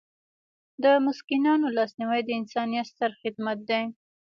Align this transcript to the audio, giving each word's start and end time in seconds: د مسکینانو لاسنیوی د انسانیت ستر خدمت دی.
د 0.83 0.85
مسکینانو 1.05 1.67
لاسنیوی 1.77 2.21
د 2.25 2.29
انسانیت 2.39 2.85
ستر 2.93 3.11
خدمت 3.21 3.57
دی. 3.69 3.83